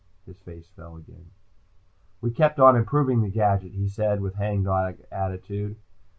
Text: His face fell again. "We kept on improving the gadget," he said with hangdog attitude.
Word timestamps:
His 0.25 0.39
face 0.39 0.65
fell 0.75 0.95
again. 0.95 1.29
"We 2.21 2.31
kept 2.31 2.59
on 2.59 2.75
improving 2.75 3.21
the 3.21 3.29
gadget," 3.29 3.73
he 3.73 3.87
said 3.87 4.19
with 4.19 4.33
hangdog 4.33 4.97
attitude. 5.11 5.75